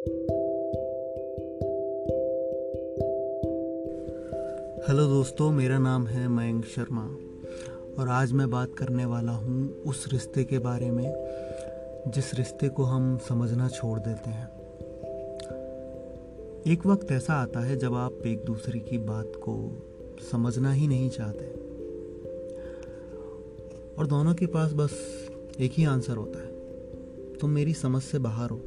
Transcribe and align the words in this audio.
Hello 0.00 0.14
दोस्तों, 4.88 5.50
मेरा 5.52 5.78
नाम 5.78 6.06
है 6.06 6.28
मयंक 6.28 6.64
शर्मा 6.64 7.02
और 7.98 8.08
आज 8.08 8.32
मैं 8.32 8.50
बात 8.50 8.74
करने 8.78 9.04
वाला 9.04 9.32
हूँ 9.32 9.82
उस 9.82 10.08
रिश्ते 10.12 10.44
के 10.44 10.58
बारे 10.58 10.90
में, 10.90 11.12
जिस 12.08 12.34
रिश्ते 12.34 12.68
को 12.68 12.84
हम 12.84 13.18
समझना 13.18 13.68
छोड़ 13.68 13.98
देते 13.98 14.30
हैं। 14.30 14.48
एक 16.66 16.86
वक्त 16.86 17.12
ऐसा 17.12 17.34
आता 17.34 17.60
है 17.60 17.76
जब 17.76 17.94
आप 17.94 18.26
एक 18.26 18.44
दूसरे 18.44 18.80
की 18.80 18.98
बात 18.98 19.32
को 19.36 19.82
समझना 20.30 20.72
ही 20.72 20.88
नहीं 20.88 21.10
चाहते 21.10 21.44
और 23.96 24.06
दोनों 24.06 24.34
के 24.34 24.46
पास 24.46 24.72
बस 24.72 24.90
एक 25.60 25.72
ही 25.72 25.84
आंसर 25.84 26.16
होता 26.16 26.38
है, 26.38 26.50
तुम 27.38 27.50
मेरी 27.50 27.74
समझ 27.74 28.02
से 28.02 28.18
बाहर 28.18 28.50
हो। 28.50 28.60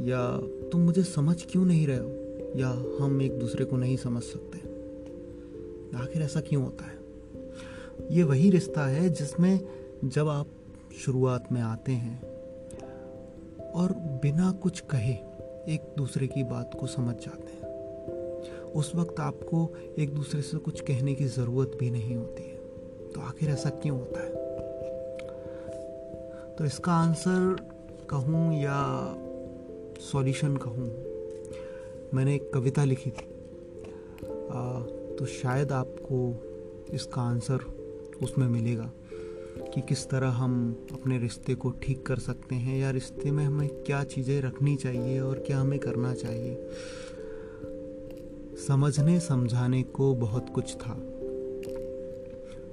या 0.00 0.36
तुम 0.72 0.80
मुझे 0.80 1.02
समझ 1.02 1.46
क्यों 1.46 1.64
नहीं 1.64 1.86
रहे 1.86 1.98
हो? 1.98 2.10
या 2.56 2.68
हम 3.00 3.22
एक 3.22 3.38
दूसरे 3.38 3.64
को 3.64 3.76
नहीं 3.76 3.96
समझ 3.96 4.22
सकते? 4.22 4.58
आखिर 5.98 6.22
ऐसा 6.22 6.40
क्यों 6.40 6.64
होता 6.64 6.84
है? 6.84 7.02
ये 8.10 8.22
वही 8.22 8.50
रिश्ता 8.50 8.86
है 8.86 9.10
जिसमें 9.10 9.60
जब 10.04 10.28
आप 10.28 10.46
शुरुआत 10.98 11.52
में 11.52 11.60
आते 11.60 11.92
हैं 11.92 12.22
और 13.70 13.92
बिना 13.92 14.52
कुछ 14.52 14.80
कहे 14.80 15.14
एक 15.74 15.94
दूसरे 15.98 16.26
की 16.26 16.42
बात 16.42 16.76
को 16.80 16.86
समझ 16.86 17.14
जाते 17.14 17.52
हैं, 17.52 17.62
उस 18.60 18.92
वक्त 18.94 19.20
आपको 19.20 19.76
एक 19.98 20.14
दूसरे 20.14 20.42
से 20.42 20.58
कुछ 20.58 20.80
कहने 20.80 21.14
की 21.14 21.24
ज़रूरत 21.24 21.72
भी 21.80 21.90
नहीं 21.90 22.16
होती 22.16 22.42
है। 22.42 22.56
तो 23.12 23.20
आखिर 23.20 23.50
ऐसा 23.50 23.70
क्यों 23.70 23.98
होता 23.98 24.20
है? 24.20 24.42
तो 26.56 26.64
इसका 26.64 26.92
आंसर 26.92 27.56
कहूँ 28.10 28.62
या 28.62 29.14
सॉल्यूशन 30.02 30.56
कहूँ। 30.56 30.88
मैंने 32.14 32.34
एक 32.34 32.50
कविता 32.54 32.84
लिखी 32.84 33.10
थी। 33.10 33.24
आ, 34.50 34.80
तो 35.16 35.26
शायद 35.26 35.72
आपको 35.72 36.44
इसका 36.94 37.22
आंसर 37.22 37.58
उसमें 38.22 38.48
मिलेगा 38.48 38.90
कि 39.74 39.80
किस 39.80 40.10
तरह 40.10 40.28
हम 40.28 40.86
अपने 40.92 41.18
रिश्ते 41.18 41.54
को 41.54 41.70
ठीक 41.70 42.06
कर 42.06 42.16
सकते 42.16 42.54
हैं 42.54 42.78
या 42.78 42.90
रिश्ते 42.90 43.30
में 43.30 43.44
हमें 43.44 43.68
क्या 43.68 44.04
चीज़ें 44.04 44.42
रखनी 44.42 44.76
चाहिए 44.76 45.20
और 45.20 45.38
क्या 45.38 45.60
हमें 45.60 45.78
करना 45.78 46.14
चाहिए। 46.14 46.68
समझने 48.66 49.20
समझाने 49.20 49.82
को 49.82 50.14
बहुत 50.14 50.50
कुछ 50.54 50.74
था। 50.74 50.96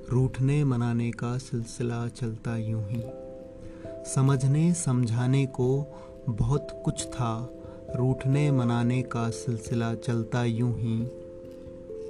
रूठने 0.09 0.63
मनाने 0.63 1.11
का 1.11 1.37
सिलसिला 1.37 2.07
चलता 2.07 2.57
यूँ 2.57 2.87
ही। 2.89 3.03
समझने 4.15 4.73
समझाने 4.73 5.45
को 5.45 5.95
बहुत 6.29 6.81
कुछ 6.85 7.05
था। 7.05 7.53
रूठने 7.95 8.51
मनाने 8.51 9.01
का 9.01 9.29
सिलसिला 9.29 9.93
चलता 9.93 10.43
यूँ 10.43 10.73
ही। 10.73 11.07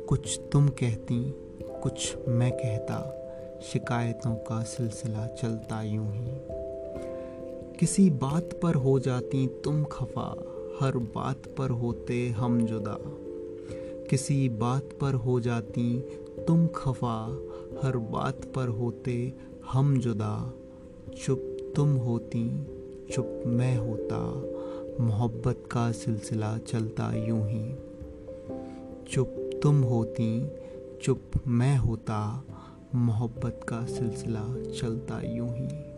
कुछ 0.08 0.40
तुम 0.52 0.68
कहती, 0.68 1.36
कुछ 1.84 2.18
मैं 2.28 2.52
कहता, 2.52 3.16
शिकायतों 3.64 4.36
का 4.36 4.64
सिलसिला 4.64 5.28
चलता 5.28 5.82
यूँ 5.82 6.14
ही। 6.14 6.38
किसी 7.80 8.10
बात 8.10 8.50
पर 8.64 8.76
हो 8.76 9.00
जाती 9.00 9.48
तुम 9.48 9.84
खफा, 9.84 10.36
हर 10.82 10.98
बात 10.98 11.56
पर 11.58 11.70
होते 11.70 12.30
हम 12.30 12.66
जुदा। 12.66 12.98
किसी 14.10 14.50
बात 14.50 14.90
पर 15.02 15.14
हो 15.14 15.40
जाती 15.40 16.00
तुम 16.48 16.68
खफा, 16.68 17.40
हर 17.84 17.98
बात 17.98 18.46
पर 18.56 18.68
होते 18.68 19.34
हम 19.72 20.00
जुदा। 20.00 20.54
चुप 21.26 21.74
तुम 21.76 21.96
होती 21.96 22.68
चुप 23.14 23.44
मैं 23.46 23.78
होता, 23.78 24.18
मोहब्बत 25.04 25.64
का 25.72 25.92
सिलसिला 25.92 26.58
चलता 26.58 27.14
यूँ 27.16 27.50
ही। 27.50 27.76
चुप 29.12 29.60
तुम 29.64 29.82
होती, 29.82 30.52
चुप 31.02 31.32
मैं 31.48 31.78
होता, 31.78 32.44
मोहब्बत 32.96 33.60
का 33.70 33.86
सिलसिला 33.86 34.44
चलता 34.82 35.22
यूँ 35.22 35.50
ही। 35.50 35.89